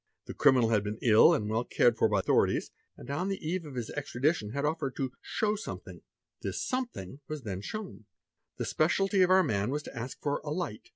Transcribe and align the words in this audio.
The 0.25 0.33
criminal 0.33 0.69
had 0.69 0.83
been 0.83 0.97
ill, 1.03 1.31
and 1.31 1.47
well 1.47 1.63
cared 1.63 1.95
for 1.95 2.09
by 2.09 2.21
the 2.21 2.31
ithorities, 2.33 2.71
and 2.97 3.07
on 3.11 3.29
the 3.29 3.37
eve 3.47 3.65
of 3.67 3.75
his 3.75 3.91
extradition 3.91 4.49
had 4.49 4.65
offered 4.65 4.95
to 4.95 5.11
'show 5.21 5.55
some 5.55 5.79
fe 5.81 5.91
hing." 5.91 6.01
This 6.41 6.59
"something" 6.59 7.19
was 7.27 7.43
then 7.43 7.61
shown. 7.61 8.05
The 8.57 8.65
speciality 8.65 9.21
of 9.21 9.29
our 9.29 9.43
man 9.43 9.71
as 9.71 9.83
to 9.83 9.95
ask 9.95 10.19
for 10.19 10.41
"a 10.43 10.49
light." 10.49 10.89